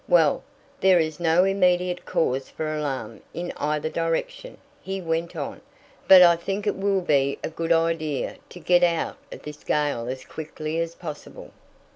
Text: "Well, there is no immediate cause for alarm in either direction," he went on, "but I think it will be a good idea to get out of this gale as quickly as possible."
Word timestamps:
"Well, 0.07 0.43
there 0.79 0.97
is 0.99 1.19
no 1.19 1.43
immediate 1.43 2.07
cause 2.07 2.49
for 2.49 2.75
alarm 2.75 3.21
in 3.35 3.53
either 3.57 3.87
direction," 3.87 4.57
he 4.81 4.99
went 4.99 5.35
on, 5.35 5.61
"but 6.07 6.23
I 6.23 6.37
think 6.37 6.65
it 6.65 6.75
will 6.75 7.01
be 7.01 7.37
a 7.43 7.51
good 7.51 7.71
idea 7.71 8.37
to 8.49 8.59
get 8.59 8.81
out 8.83 9.17
of 9.31 9.43
this 9.43 9.63
gale 9.63 10.07
as 10.07 10.25
quickly 10.25 10.79
as 10.79 10.95
possible." 10.95 11.51